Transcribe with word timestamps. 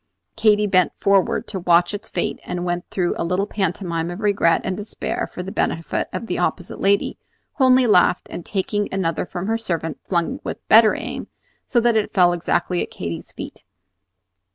Katy 0.35 0.65
bent 0.65 0.93
forward 0.99 1.47
to 1.49 1.59
watch 1.59 1.93
its 1.93 2.09
fate, 2.09 2.39
and 2.43 2.65
went 2.65 2.89
through 2.89 3.13
a 3.19 3.23
little 3.23 3.45
pantomime 3.45 4.09
of 4.09 4.19
regret 4.21 4.61
and 4.63 4.75
despair 4.75 5.29
for 5.31 5.43
the 5.43 5.51
benefit 5.51 6.09
of 6.11 6.25
the 6.25 6.39
opposite 6.39 6.81
lady, 6.81 7.19
who 7.59 7.65
only 7.65 7.85
laughed, 7.85 8.25
and 8.31 8.43
taking 8.43 8.89
another 8.91 9.27
from 9.27 9.45
her 9.45 9.59
servant 9.59 9.99
flung 10.09 10.39
with 10.43 10.67
better 10.67 10.95
aim, 10.95 11.27
so 11.67 11.79
that 11.79 11.95
it 11.95 12.15
fell 12.15 12.33
exactly 12.33 12.81
at 12.81 12.89
Katy's 12.89 13.31
feet. 13.31 13.63